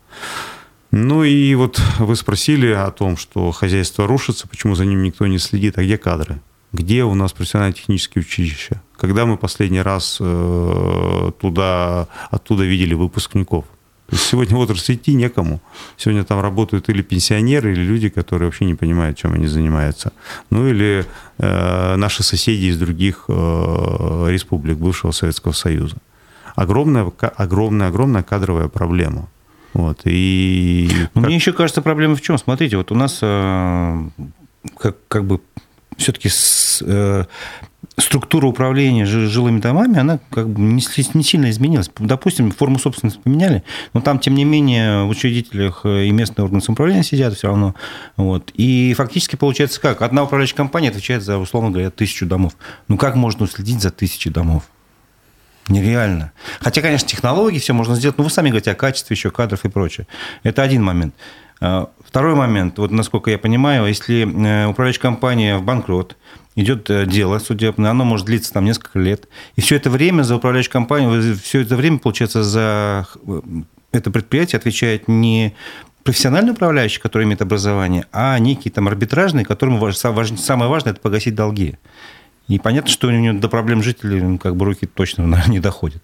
[0.96, 5.38] Ну и вот вы спросили о том, что хозяйство рушится, почему за ним никто не
[5.38, 6.40] следит, а где кадры?
[6.72, 8.80] Где у нас профессионально-технические училища?
[8.96, 13.64] Когда мы последний раз э, туда, оттуда видели выпускников?
[14.12, 15.61] Сегодня отрасль идти некому.
[15.96, 20.12] Сегодня там работают или пенсионеры, или люди, которые вообще не понимают, чем они занимаются.
[20.50, 21.04] Ну или
[21.38, 25.96] э, наши соседи из других э, республик бывшего Советского Союза.
[26.54, 29.28] Огромная, огромная, огромная кадровая проблема.
[29.75, 31.25] Вот, и как...
[31.25, 32.39] Мне еще кажется, проблема в чем?
[32.39, 34.05] Смотрите, вот у нас э,
[34.79, 35.41] как, как бы
[35.97, 36.31] все-таки
[36.83, 37.25] э,
[37.97, 40.83] структура управления жилыми домами, она как бы не,
[41.15, 41.91] не сильно изменилась.
[41.99, 46.63] Допустим, форму собственности поменяли, но там, тем не менее, в учредителях э, и местные органы
[46.63, 47.75] самоуправления сидят все равно.
[48.17, 48.51] Вот.
[48.55, 50.03] И фактически получается как?
[50.03, 52.57] Одна управляющая компания отвечает за, условно говоря, тысячу домов.
[52.89, 54.65] Ну, как можно уследить за тысячи домов?
[55.68, 56.33] Нереально.
[56.61, 59.68] Хотя, конечно, технологии все можно сделать, но вы сами говорите о качестве еще кадров и
[59.68, 60.07] прочее.
[60.42, 61.14] Это один момент.
[61.61, 66.16] А, второй момент, вот насколько я понимаю, если э, управляющая компания в банкрот,
[66.57, 70.37] идет э, дело судебное, оно может длиться там несколько лет, и все это время за
[70.37, 73.40] управляющую компанию, все это время, получается, за э,
[73.92, 75.55] это предприятие отвечает не
[76.03, 81.77] профессиональный управляющий, который имеет образование, а некий там арбитражный, которому самое важное– это погасить долги.
[82.48, 86.02] И понятно, что у него до проблем жителей ну, как бы руки точно не доходят.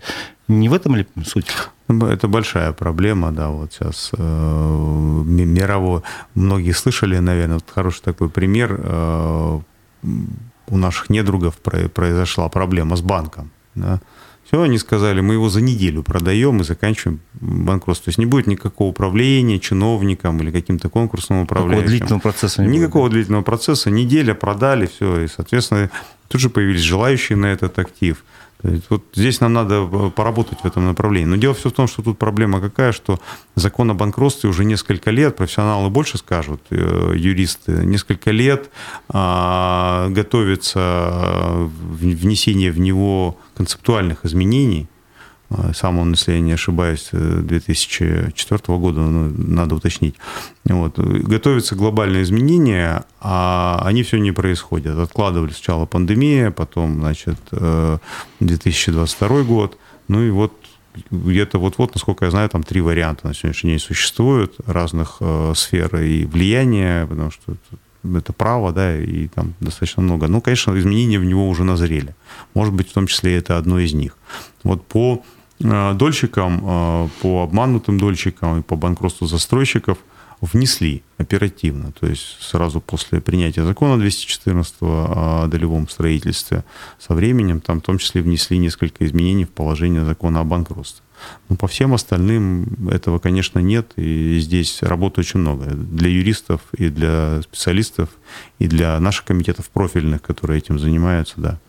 [0.48, 1.46] Не в этом ли суть?
[1.88, 6.02] Это большая проблема, да, вот сейчас э, мировой,
[6.34, 9.60] многие слышали, наверное, вот хороший такой пример, э,
[10.68, 14.00] у наших недругов произошла проблема с банком, да,
[14.50, 18.06] все, они сказали, мы его за неделю продаем и заканчиваем банкротство.
[18.06, 21.76] То есть не будет никакого управления чиновником или каким-то конкурсным управляющим.
[21.78, 23.12] Никакого длительного процесса не Никакого будет.
[23.12, 23.90] длительного процесса.
[23.90, 25.20] Неделя продали, все.
[25.22, 25.88] И, соответственно,
[26.26, 28.24] тут же появились желающие на этот актив.
[28.62, 31.28] Вот здесь нам надо э, поработать в этом направлении.
[31.28, 33.18] Но дело все в том, что тут проблема какая, что
[33.54, 38.70] закон о банкротстве уже несколько лет, профессионалы больше скажут, э, юристы, несколько лет
[39.08, 44.88] а, готовится э, внесение в него концептуальных изменений–
[45.72, 50.14] сам он, если я не ошибаюсь, 2004 э, года, ну, надо уточнить.
[50.64, 50.98] Вот.
[50.98, 54.96] Готовятся глобальные изменения, а они все не происходят.
[54.98, 57.38] Откладывали сначала пандемия, потом, значит,
[58.38, 59.76] 2022 э, год.
[60.06, 60.52] Ну и вот
[61.10, 65.96] где-то вот-вот, насколько я знаю, там три варианта на сегодняшний день существуют разных э, сфер
[65.96, 67.56] и влияния, потому что
[68.04, 70.28] это право, да, и там достаточно много.
[70.28, 72.14] Ну, конечно, изменения в него уже назрели.
[72.54, 74.16] Может быть, в том числе это одно из них.
[74.62, 79.98] Вот по Э, дольщикам, э, по обманутым дольщикам и по банкротству застройщиков
[80.40, 86.64] внесли оперативно, то есть сразу после принятия закона 214 о долевом строительстве
[86.98, 91.04] со временем, там в том числе внесли несколько изменений в положение закона о банкротстве.
[91.50, 95.66] Но по всем остальным этого, конечно, нет, и здесь работы очень много.
[95.66, 98.08] Для юристов и для специалистов,
[98.58, 101.60] и для наших комитетов профильных, которые этим занимаются, да.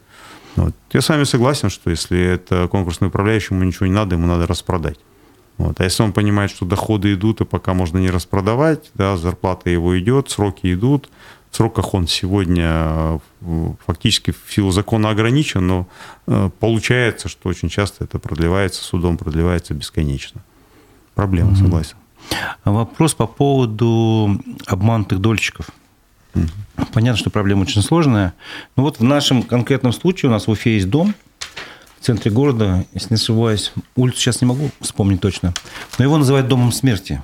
[0.56, 0.76] Вот.
[0.92, 4.48] Я с вами согласен, что если это конкурсный управляющий, ему ничего не надо, ему надо
[4.48, 5.00] распродать.
[5.58, 5.80] Вот.
[5.80, 9.98] А если он понимает, что доходы идут, и пока можно не распродавать, да, зарплата его
[10.00, 11.10] идет, сроки идут,
[11.52, 15.88] в сроках он сегодня э, фактически в силу закона ограничен, но
[16.26, 20.42] э, получается, что очень часто это продлевается, судом продлевается бесконечно.
[21.14, 21.98] Проблема, согласен.
[22.64, 25.70] Вопрос по поводу обманутых дольщиков.
[26.34, 26.50] Mm-hmm.
[26.94, 28.34] Понятно, что проблема очень сложная.
[28.76, 31.15] Но вот в нашем конкретном случае у нас в Уфе есть дом
[32.00, 35.54] в центре города, если не ошибаюсь, улицу сейчас не могу вспомнить точно,
[36.00, 37.22] но его называют домом смерти.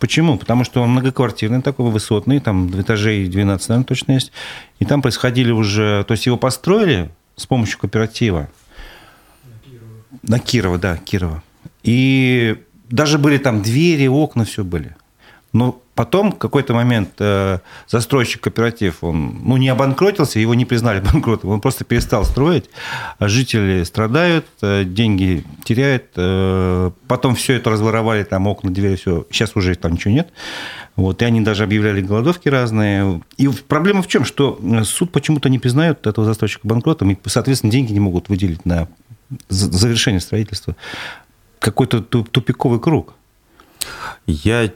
[0.00, 0.36] Почему?
[0.36, 4.32] Потому что он многоквартирный такой, высотный, там этажей 12, наверное, точно есть.
[4.80, 6.04] И там происходили уже...
[6.06, 8.50] То есть его построили с помощью кооператива.
[9.44, 10.02] На Кирова.
[10.22, 11.42] На Кирова, да, Кирова.
[11.84, 12.58] И
[12.90, 14.94] даже были там двери, окна, все были.
[15.58, 21.00] Но потом, в какой-то момент, э, застройщик кооператив, он ну, не обанкротился, его не признали
[21.12, 22.70] банкротом, он просто перестал строить,
[23.18, 29.26] а жители страдают, э, деньги теряют, э, потом все это разворовали, там окна, двери, все,
[29.32, 30.28] сейчас уже там ничего нет.
[30.94, 33.20] Вот, и они даже объявляли голодовки разные.
[33.36, 34.24] И проблема в чем?
[34.24, 38.86] Что суд почему-то не признает этого застройщика банкротом, и, соответственно, деньги не могут выделить на
[39.48, 40.76] завершение строительства.
[41.58, 43.14] Какой-то тупиковый круг.
[44.26, 44.70] Я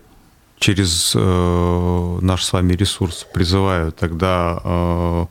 [0.62, 5.26] через э, наш с вами ресурс призываю тогда э,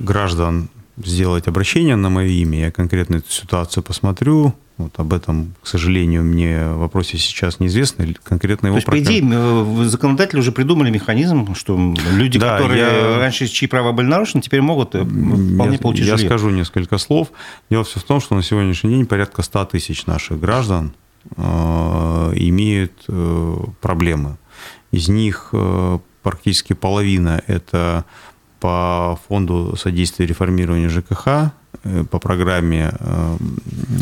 [0.00, 2.60] граждан сделать обращение на мое имя.
[2.60, 4.54] Я конкретно эту ситуацию посмотрю.
[4.76, 8.06] Вот об этом, к сожалению, мне в вопросе сейчас неизвестно.
[8.24, 13.18] Конкретно его То есть, по идее, законодатели уже придумали механизм, что люди, да, которые я...
[13.18, 16.28] раньше чьи права были нарушены, теперь могут э, вполне я, получить Я жилье.
[16.28, 17.28] скажу несколько слов.
[17.70, 20.92] Дело все в том, что на сегодняшний день порядка 100 тысяч наших граждан
[21.36, 24.36] имеют э, проблемы.
[24.90, 28.04] Из них э, практически половина– это
[28.58, 31.52] по фонду содействия реформированию ЖКХ,
[31.84, 33.36] э, по программе, э,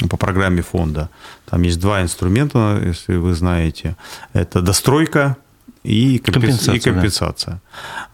[0.09, 1.11] по программе фонда.
[1.47, 3.97] Там есть два инструмента, если вы знаете.
[4.33, 5.37] Это достройка
[5.85, 6.75] и компенсация.
[6.75, 7.61] И компенсация.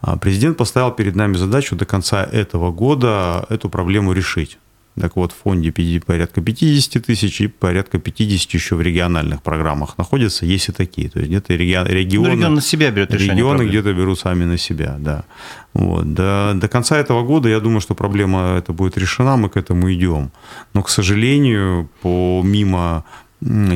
[0.01, 0.17] Да.
[0.17, 4.57] Президент поставил перед нами задачу до конца этого года эту проблему решить.
[4.99, 5.73] Так вот, в фонде
[6.05, 11.09] порядка 50 тысяч и порядка 50 еще в региональных программах находятся, есть и такие.
[11.09, 11.89] То есть где-то регионы...
[11.89, 15.25] Ну, регион на себя берет решение Регионы где-то берут сами на себя, да.
[15.73, 16.13] Вот.
[16.13, 19.93] До, до конца этого года я думаю, что проблема эта будет решена, мы к этому
[19.93, 20.31] идем.
[20.73, 23.03] Но, к сожалению, помимо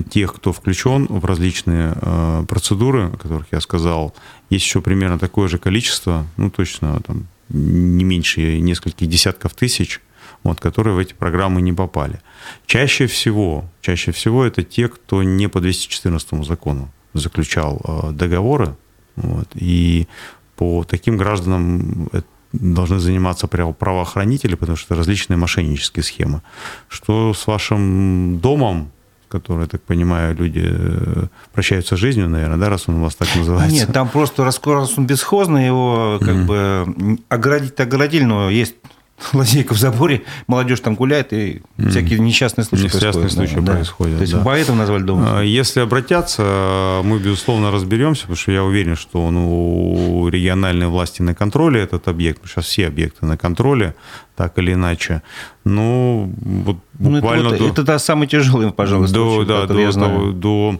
[0.10, 4.16] тех, кто включен в различные э, процедуры, о которых я сказал,
[4.50, 10.00] есть еще примерно такое же количество, ну точно там не меньше нескольких десятков тысяч,
[10.44, 12.20] вот, которые в эти программы не попали.
[12.66, 18.76] Чаще всего, чаще всего это те, кто не по 214 закону заключал э, договоры,
[19.16, 20.08] вот, и
[20.56, 22.10] по таким гражданам
[22.52, 26.42] должны заниматься правоохранители, потому что это различные мошеннические схемы.
[26.88, 28.92] Что с вашим домом,
[29.28, 33.16] который, я так понимаю, люди э, прощаются с жизнью, наверное, да, раз он у вас
[33.16, 33.76] так называется?
[33.76, 36.46] Нет, там просто раз он бесхозный, его как mm-hmm.
[36.46, 38.76] бы оградить оградили, но есть
[39.34, 41.90] лазейка в заборе, молодежь там гуляет, и mm.
[41.90, 43.50] всякие несчастные случаи несчастные происходят.
[43.50, 44.42] случаи да, происходят, То есть да.
[44.44, 45.24] поэтому назвали дом.
[45.26, 51.22] А, если обратятся, мы, безусловно, разберемся, потому что я уверен, что ну, у региональной власти
[51.22, 53.96] на контроле этот объект, сейчас все объекты на контроле,
[54.36, 55.22] так или иначе.
[55.66, 57.50] Ну, вот буквально...
[57.50, 60.80] Ну, это, вот, до, это самый тяжелый, пожалуй, до, случай, да, до, до, до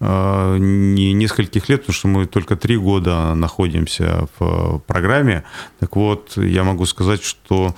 [0.00, 5.44] не нескольких лет, потому что мы только три года находимся в программе.
[5.80, 7.74] Так вот, я могу сказать, что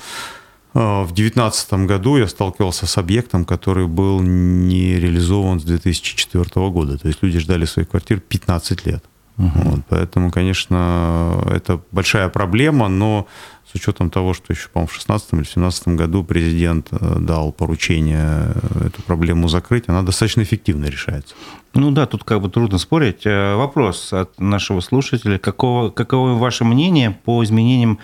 [0.74, 6.98] э, в 2019 году я сталкивался с объектом, который был не реализован с 2004 года.
[6.98, 9.04] То есть люди ждали своих квартир 15 лет.
[9.38, 9.50] Угу.
[9.54, 13.26] Вот, поэтому, конечно, это большая проблема, но
[13.70, 18.54] с учетом того, что еще, по-моему, в 2016 или 2017 году президент э, дал поручение
[18.84, 21.34] эту проблему закрыть, она достаточно эффективно решается.
[21.74, 23.26] Ну да, тут как бы трудно спорить.
[23.26, 25.38] Э, вопрос от нашего слушателя.
[25.38, 27.98] Какого, каково ваше мнение по изменениям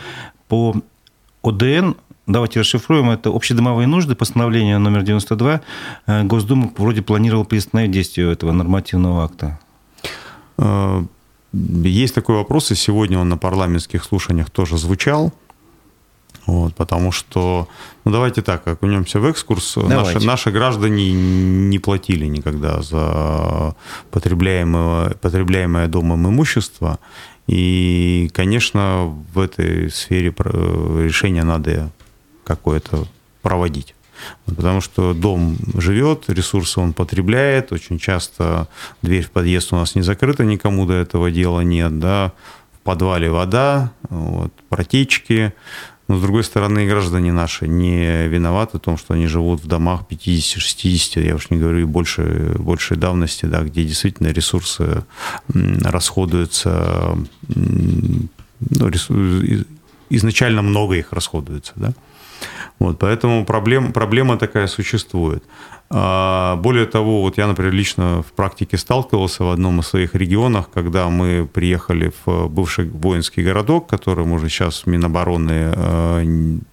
[0.49, 0.75] по
[1.43, 1.93] ОДН
[2.25, 3.11] Давайте расшифруем.
[3.11, 5.61] Это общедомовые нужды, постановление номер 92.
[6.07, 9.59] Э, Госдума вроде планировала приостановить действие этого нормативного акта.
[11.53, 15.33] Есть такой вопрос, и сегодня он на парламентских слушаниях тоже звучал.
[16.47, 17.69] Вот, потому что,
[18.05, 19.77] ну давайте так, окунемся в экскурс.
[19.77, 23.77] Наши, наши граждане не платили никогда за
[24.11, 26.99] потребляемое, потребляемое домом имущество.
[27.47, 31.91] И, конечно, в этой сфере решение надо
[32.45, 33.07] какое-то
[33.41, 33.95] проводить.
[34.47, 38.69] Потому что дом живет, ресурсы он потребляет, очень часто
[39.03, 42.33] дверь в подъезд у нас не закрыта, никому до этого дела нет, да,
[42.73, 45.53] в подвале вода, вот, протечки,
[46.13, 49.67] Но, с другой стороны, и граждане наши не виноваты в том, что они живут в
[49.67, 55.05] домах 50-60, я уж не говорю, и больше, большей давности, да, где действительно ресурсы
[55.49, 57.17] расходуются,
[57.49, 59.65] ну, ресурсы,
[60.11, 61.73] изначально много их расходуется.
[61.77, 61.95] Да?
[62.79, 65.43] Вот, поэтому проблем, проблема такая существует.
[65.95, 70.71] А, более того, вот я, например, лично в практике сталкивался в одном из своих регионах,
[70.73, 76.23] когда мы приехали в бывший воинский городок, которому уже сейчас Минобороны э,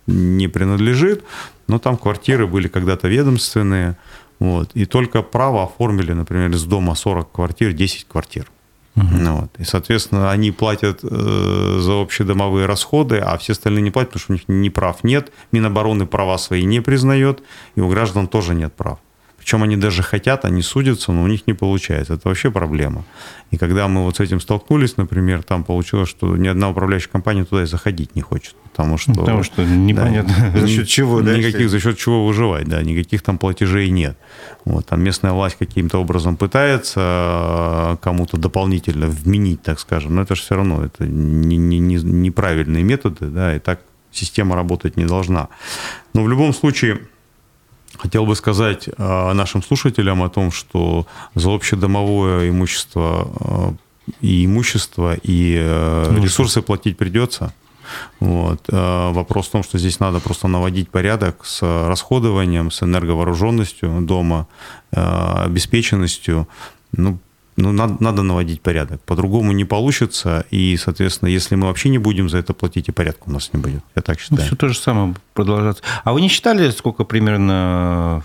[0.08, 1.26] не принадлежит,
[1.68, 3.98] но там квартиры были когда-то ведомственные,
[4.40, 8.50] вот, и только право оформили, например, из дома 40 квартир, 10 квартир.
[8.96, 9.06] Угу.
[9.06, 9.50] Вот.
[9.60, 14.32] И, соответственно, они платят э, за общедомовые расходы, а все остальные не платят, потому что
[14.32, 15.34] у них ни прав нет.
[15.52, 17.44] Минобороны права свои не признает,
[17.76, 19.00] и у граждан тоже нет прав.
[19.40, 22.14] Причем они даже хотят, они судятся, но у них не получается.
[22.14, 23.06] Это вообще проблема.
[23.52, 27.46] И когда мы вот с этим столкнулись, например, там получилось, что ни одна управляющая компания
[27.46, 28.56] туда и заходить не хочет.
[28.72, 31.22] Потому что, потому что непонятно, да, за счет чего.
[31.22, 34.18] Да, никаких, за счет чего выживать, да, никаких там платежей нет.
[34.66, 40.36] Вот, там местная власть каким-то образом пытается э, кому-то дополнительно вменить, так скажем, но это
[40.36, 45.06] же все равно это не, не, не, неправильные методы, да, и так система работать не
[45.06, 45.50] должна.
[46.14, 47.00] Но в любом случае
[48.00, 55.16] Хотел бы сказать э, нашим слушателям о том, что за общедомовое имущество э, и имущество,
[55.22, 57.54] и э, ресурсы платить придется.
[58.20, 58.62] Вот.
[58.68, 64.48] Вопрос в том, что здесь надо просто наводить порядок с расходованием, с энерговооруженностью дома,
[64.92, 66.48] обеспеченностью.
[66.92, 67.18] Ну,
[67.60, 69.02] ну, надо, надо наводить порядок.
[69.02, 70.46] По-другому не получится.
[70.50, 73.60] И, соответственно, если мы вообще не будем за это платить, и порядка у нас не
[73.60, 73.84] будет.
[73.96, 74.42] Я так считаю.
[74.42, 75.84] Ну, все то же самое продолжаться.
[76.04, 78.24] А вы не считали, сколько примерно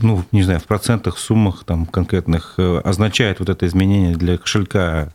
[0.00, 5.12] ну, не знаю, в процентах, суммах там конкретных э, означает вот это изменение для кошелька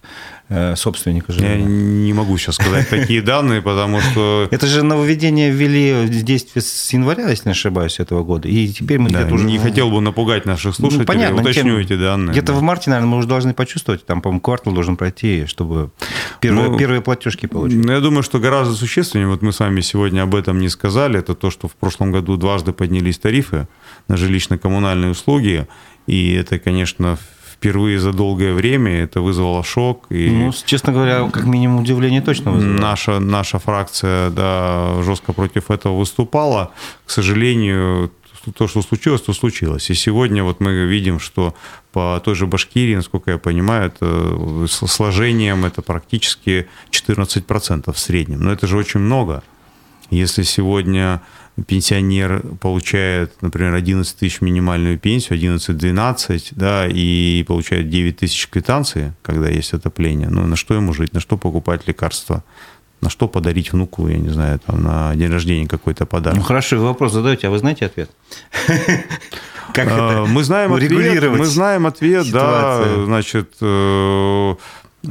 [0.75, 1.55] собственника жилья?
[1.55, 4.47] Я не могу сейчас сказать такие данные, потому что...
[4.51, 8.47] Это же нововведение ввели в действие с января, если не ошибаюсь, этого года.
[8.47, 9.45] И теперь мы где-то уже...
[9.45, 12.31] Не хотел бы напугать наших ну, слушателей, ну, понятно, уточню эти данные.
[12.31, 15.91] Где-то в марте, наверное, мы уже должны почувствовать, там, по-моему, квартал должен пройти, чтобы
[16.39, 17.83] первые, ну, первые платежки получить.
[17.83, 21.19] Ну, я думаю, что гораздо существеннее, вот мы с вами сегодня об этом не сказали,
[21.19, 23.67] это то, что в прошлом году дважды поднялись тарифы
[24.07, 25.67] на жилищно-коммунальные услуги.
[26.05, 27.17] И это, конечно,
[27.57, 30.05] впервые за долгое время это вызвало шок.
[30.09, 32.73] И ну, честно говоря, как минимум удивление точно вызвало.
[32.73, 36.71] Наша, наша фракция да, жестко против этого выступала.
[37.05, 38.11] К сожалению,
[38.55, 39.89] то, что случилось, то случилось.
[39.89, 41.55] И сегодня вот мы видим, что
[41.91, 48.39] по той же Башкирии, насколько я понимаю, это сложением это практически 14% в среднем.
[48.41, 49.43] Но это же очень много.
[50.11, 51.21] Если сегодня
[51.65, 59.49] пенсионер получает, например, 11 тысяч минимальную пенсию, 11-12, да, и получает 9 тысяч квитанции, когда
[59.49, 62.43] есть отопление, ну, на что ему жить, на что покупать лекарства?
[62.99, 66.37] На что подарить внуку, я не знаю, там, на день рождения какой-то подарок?
[66.37, 68.09] Ну, хорошо, вы вопрос задаете, а вы знаете ответ?
[69.73, 74.55] Как это мы знаем ответ, мы знаем ответ, да, значит, э,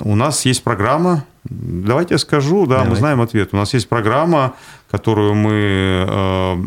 [0.02, 2.90] у нас есть программа, давайте я скажу, да, Давай.
[2.90, 3.50] мы знаем ответ.
[3.52, 4.54] У нас есть программа,
[4.90, 6.64] которую мы э,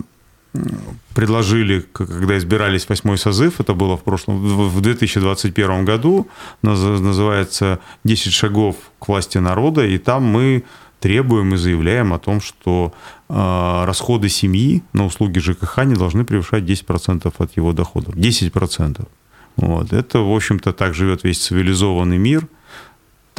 [1.13, 6.27] предложили, когда избирались восьмой созыв, это было в прошлом, в 2021 году,
[6.61, 10.63] называется «10 шагов к власти народа», и там мы
[10.99, 12.93] требуем и заявляем о том, что
[13.29, 18.15] э, расходы семьи на услуги ЖКХ не должны превышать 10% от его доходов.
[18.15, 19.07] 10%.
[19.55, 19.93] Вот.
[19.93, 22.47] Это, в общем-то, так живет весь цивилизованный мир–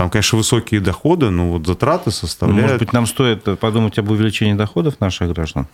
[0.00, 2.62] там, конечно, высокие доходы, но вот затраты составляют...
[2.62, 5.66] Может быть, нам стоит подумать об увеличении доходов наших граждан?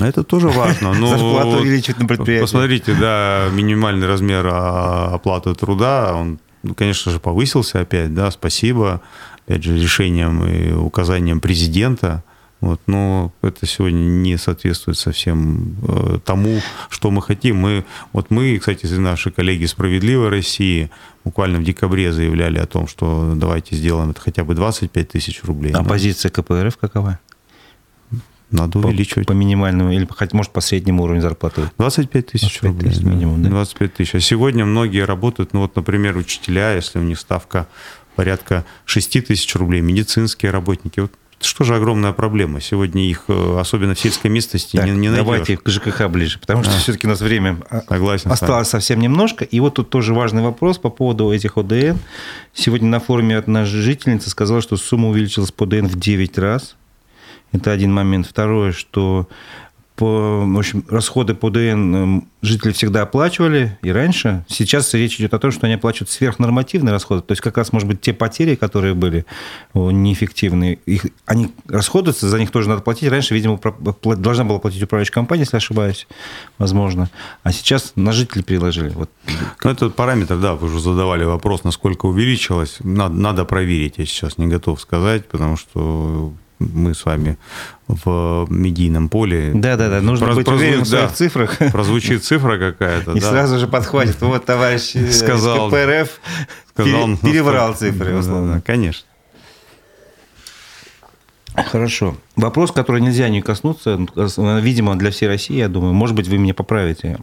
[0.00, 0.94] Это тоже важно.
[0.94, 2.40] Но Зарплату увеличить на предприятии.
[2.40, 9.02] Посмотрите, да, минимальный размер а, оплаты труда, он, ну, конечно же, повысился опять, да, спасибо,
[9.46, 12.24] опять же, решением и указанием президента.
[12.62, 17.56] Вот, но это сегодня не соответствует совсем э, тому, что мы хотим.
[17.56, 20.88] Мы, вот мы, кстати, наши коллеги «Справедливой России»
[21.24, 25.72] буквально в декабре заявляли о том, что давайте сделаем это хотя бы 25 тысяч рублей.
[25.72, 27.18] А позиция КПРФ какова?
[28.52, 29.26] Надо увеличивать.
[29.26, 31.62] По, по минимальному, или может, по среднему уровню зарплаты?
[31.78, 32.90] 25 тысяч 25 рублей.
[32.92, 33.50] Тысяч минимум, да?
[33.50, 34.14] 25 тысяч.
[34.14, 37.66] А сегодня многие работают, ну вот, например, учителя, если у них ставка
[38.14, 41.00] порядка 6 тысяч рублей, медицинские работники.
[41.00, 41.12] Вот
[41.44, 42.60] что же огромная проблема.
[42.60, 45.24] Сегодня их, э, особенно в сельской местности, так, не, не найдешь.
[45.24, 46.78] Давайте к ЖКХ ближе, потому что а.
[46.78, 49.44] все-таки у нас время а, Согласен осталось совсем немножко.
[49.44, 51.96] И вот тут тоже важный вопрос по поводу этих ОДН.
[52.54, 56.76] Сегодня на форуме одна жительница сказала, что сумма увеличилась по ОДН в 9 раз.
[57.52, 58.26] Это один момент.
[58.26, 59.28] Второе, что
[60.02, 64.44] по, в общем, расходы по ДН жители всегда оплачивали и раньше.
[64.48, 67.22] Сейчас речь идет о том, что они оплачивают сверхнормативные расходы.
[67.22, 69.24] То есть как раз, может быть, те потери, которые были
[69.74, 73.08] неэффективные, их, они расходуются, за них тоже надо платить.
[73.08, 73.60] Раньше, видимо,
[74.16, 76.08] должна была платить управляющая компания, если ошибаюсь,
[76.58, 77.08] возможно.
[77.44, 78.88] А сейчас на жителей переложили.
[78.88, 79.08] Вот.
[79.62, 82.78] Ну, этот параметр, да, вы уже задавали вопрос, насколько увеличилось.
[82.80, 87.38] Надо, надо проверить, я сейчас не готов сказать, потому что мы с вами
[87.88, 89.52] в медийном поле.
[89.54, 91.58] Да-да-да, нужно Проз, быть уверенным в своих да, цифрах.
[91.72, 93.12] Прозвучит цифра какая-то.
[93.12, 93.30] И да.
[93.30, 96.20] сразу же подхватит, вот товарищ сказал, КПРФ
[96.70, 98.48] сказал, переврал цифры, условно.
[98.48, 99.06] Да, да, конечно.
[101.54, 102.16] Хорошо.
[102.36, 106.54] Вопрос, который нельзя не коснуться, видимо, для всей России, я думаю, может быть, вы меня
[106.54, 107.18] поправите.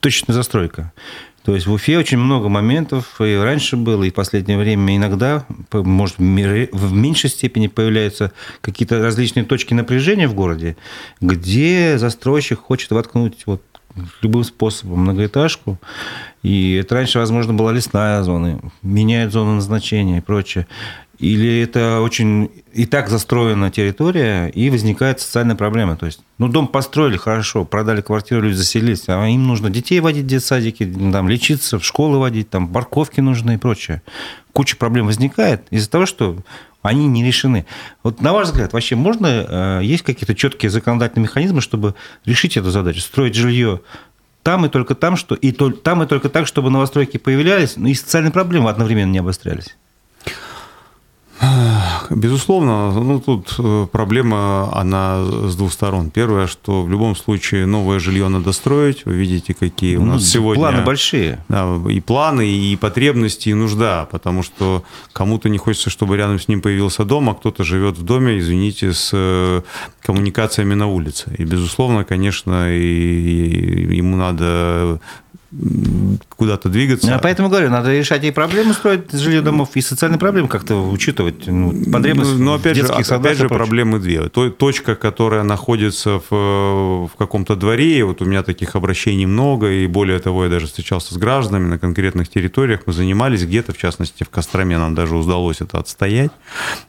[0.00, 0.92] Точечная застройка.
[1.44, 5.44] То есть в Уфе очень много моментов, и раньше было, и в последнее время иногда,
[5.72, 10.76] может, в меньшей степени появляются какие-то различные точки напряжения в городе,
[11.20, 13.62] где застройщик хочет воткнуть вот
[14.22, 15.78] любым способом многоэтажку.
[16.42, 20.66] И это раньше, возможно, была лесная зона, меняет зону назначения и прочее.
[21.22, 25.94] Или это очень и так застроена территория, и возникает социальная проблема.
[25.94, 30.24] То есть, ну, дом построили хорошо, продали квартиру, люди заселились, а им нужно детей водить
[30.24, 34.02] в детсадики, там, лечиться, в школы водить, там, парковки нужны и прочее.
[34.52, 36.38] Куча проблем возникает из-за того, что
[36.82, 37.66] они не решены.
[38.02, 41.94] Вот на ваш взгляд, вообще можно, э, есть какие-то четкие законодательные механизмы, чтобы
[42.24, 43.80] решить эту задачу, строить жилье
[44.42, 47.86] там и только там, что и то, там и только так, чтобы новостройки появлялись, но
[47.86, 49.76] и социальные проблемы одновременно не обострялись?
[52.10, 56.10] Безусловно, ну тут э, проблема, она с двух сторон.
[56.10, 59.04] Первое, что в любом случае новое жилье надо строить.
[59.04, 60.62] Вы видите, какие у нас ну, сегодня...
[60.62, 61.44] Планы большие.
[61.48, 64.06] Да, и планы, и потребности, и нужда.
[64.10, 68.02] Потому что кому-то не хочется, чтобы рядом с ним появился дом, а кто-то живет в
[68.02, 69.62] доме, извините, с э,
[70.00, 71.34] коммуникациями на улице.
[71.38, 75.00] И, безусловно, конечно, и, и ему надо
[76.42, 77.06] куда-то двигаться.
[77.06, 81.46] Я поэтому говорю, надо решать и проблемы строить жилье домов, и социальные проблемы как-то учитывать.
[81.46, 84.28] Ну, потребность Но опять же, опять же проблемы две.
[84.28, 89.86] Точка, которая находится в, в каком-то дворе, и вот у меня таких обращений много, и
[89.86, 94.24] более того, я даже встречался с гражданами на конкретных территориях, мы занимались где-то, в частности,
[94.24, 96.32] в Костроме нам даже удалось это отстоять.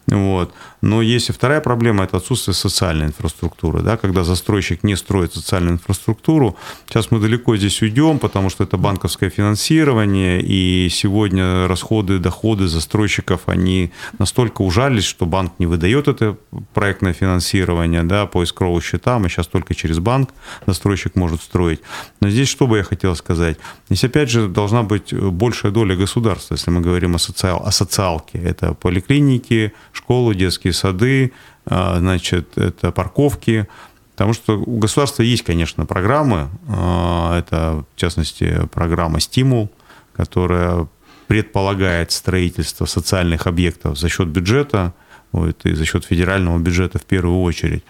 [0.08, 0.52] Вот.
[0.84, 3.82] Но есть и вторая проблема– это отсутствие социальной инфраструктуры.
[3.82, 3.96] Да?
[3.96, 6.58] Когда застройщик не строит социальную инфраструктуру,
[6.90, 13.44] сейчас мы далеко здесь уйдем, потому что это банковское финансирование, и сегодня расходы, доходы застройщиков,
[13.46, 16.36] они настолько ужались, что банк не выдает это
[16.74, 20.32] проектное финансирование да, по искровым счетам, и сейчас только через банк
[20.68, 21.80] застройщик может строить.
[22.20, 23.58] Но здесь что бы я хотел сказать?
[23.88, 28.38] Здесь опять же должна быть большая доля государства, если мы говорим о, социал, о социалке.
[28.38, 31.32] Это поликлиники, школы, детские сады,
[31.66, 33.68] а, значит, это парковки,
[34.16, 36.50] Потому что у государства есть, конечно, программы.
[36.68, 39.72] А, это, в частности, программа «Стимул»,
[40.16, 40.88] которая
[41.28, 44.94] предполагает строительство социальных объектов за счет бюджета,
[45.32, 47.84] вот, и за счет федерального бюджета в первую очередь.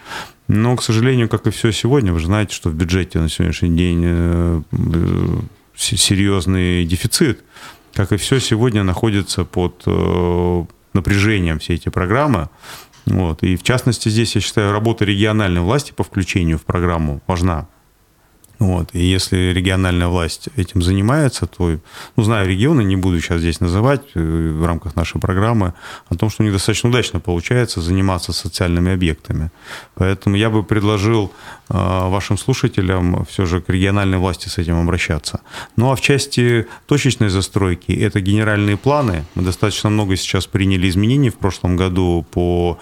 [0.48, 3.76] Но, к сожалению, как и все сегодня, вы же знаете, что в бюджете на сегодняшний
[3.76, 4.62] день э,
[5.76, 7.44] серьезный дефицит.
[7.92, 10.64] Как и все сегодня находится под э,
[10.94, 12.48] напряжением все эти программы.
[13.06, 13.42] Вот.
[13.42, 17.68] И в частности здесь, я считаю, работа региональной власти по включению в программу важна.
[18.58, 18.90] Вот.
[18.92, 21.78] И если региональная власть этим занимается, то,
[22.16, 25.74] ну, знаю регионы, не буду сейчас здесь называть э, в рамках нашей программы,
[26.08, 29.50] о том, что у них достаточно удачно получается заниматься социальными объектами.
[29.96, 31.32] Поэтому я бы предложил
[31.68, 35.40] э, вашим слушателям все же к региональной власти с этим обращаться.
[35.76, 39.24] Ну, а в части точечной застройки, это генеральные планы.
[39.34, 42.78] Мы достаточно много сейчас приняли изменений в прошлом году по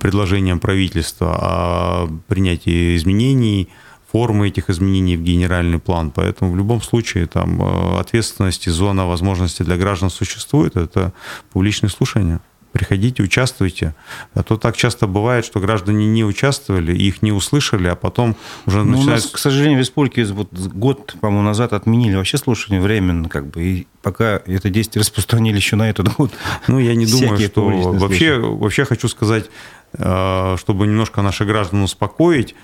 [0.00, 3.68] предложениям правительства о принятии изменений–
[4.10, 6.10] формы этих изменений в генеральный план.
[6.10, 10.76] Поэтому в любом случае там э, ответственность и зона возможности для граждан существует.
[10.76, 11.12] Это
[11.52, 12.40] публичные слушания.
[12.72, 13.94] Приходите, участвуйте.
[14.34, 18.36] А то так часто бывает, что граждане не участвовали, их не услышали, а потом
[18.66, 19.22] уже ну, начинают...
[19.22, 23.46] У нас, к сожалению, в республике вот год, по-моему, назад отменили вообще слушание временно, как
[23.46, 26.32] бы, и пока это действие распространили еще на этот год.
[26.68, 27.64] Ну, я не думаю, что...
[27.64, 29.46] Вообще, вообще хочу сказать,
[29.94, 32.54] э, чтобы немножко наших граждан успокоить,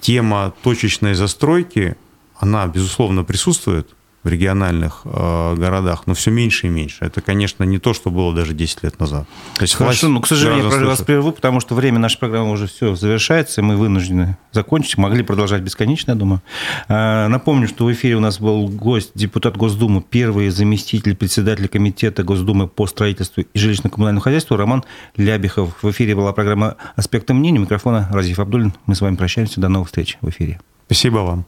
[0.00, 1.96] тема точечной застройки,
[2.36, 3.88] она, безусловно, присутствует
[4.26, 7.04] в региональных э, городах, но все меньше и меньше.
[7.04, 9.28] Это, конечно, не то, что было даже 10 лет назад.
[9.54, 12.66] То есть Хорошо, но, к сожалению, я вас прерву, потому что время нашей программы уже
[12.66, 14.98] все завершается, и мы вынуждены закончить.
[14.98, 16.42] Могли продолжать бесконечно, я думаю.
[16.88, 22.24] А, напомню, что в эфире у нас был гость, депутат Госдумы, первый заместитель председателя комитета
[22.24, 24.82] Госдумы по строительству и жилищно-коммунальному хозяйству Роман
[25.16, 25.80] Лябихов.
[25.80, 27.60] В эфире была программа «Аспекты мнений».
[27.60, 28.72] Микрофона Разиф Абдулин.
[28.86, 29.60] Мы с вами прощаемся.
[29.60, 30.58] До новых встреч в эфире.
[30.86, 31.46] Спасибо вам.